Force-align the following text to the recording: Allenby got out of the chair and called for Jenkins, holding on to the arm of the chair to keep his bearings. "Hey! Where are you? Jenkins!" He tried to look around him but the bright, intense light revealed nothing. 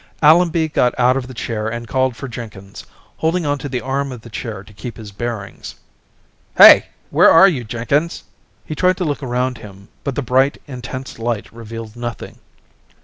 Allenby 0.23 0.67
got 0.69 0.97
out 0.97 1.15
of 1.15 1.27
the 1.27 1.33
chair 1.35 1.67
and 1.67 1.87
called 1.87 2.15
for 2.15 2.27
Jenkins, 2.27 2.87
holding 3.17 3.45
on 3.45 3.59
to 3.59 3.69
the 3.69 3.81
arm 3.81 4.11
of 4.11 4.21
the 4.21 4.31
chair 4.31 4.63
to 4.63 4.73
keep 4.73 4.97
his 4.97 5.11
bearings. 5.11 5.75
"Hey! 6.57 6.87
Where 7.11 7.29
are 7.29 7.47
you? 7.47 7.63
Jenkins!" 7.63 8.23
He 8.65 8.73
tried 8.73 8.97
to 8.97 9.05
look 9.05 9.21
around 9.21 9.59
him 9.59 9.89
but 10.03 10.15
the 10.15 10.23
bright, 10.23 10.59
intense 10.65 11.19
light 11.19 11.51
revealed 11.53 11.95
nothing. 11.95 12.39